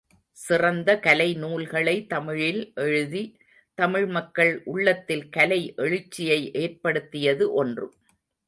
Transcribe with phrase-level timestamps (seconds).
[0.37, 3.23] சிறந்த கலை நூல்களை தமிழில் எழுதி
[3.77, 7.87] தமிழ் மக்கள் உள்ளத்தில் கலை எழுச்சியை ஏற்படுத்தியது ஒன்று.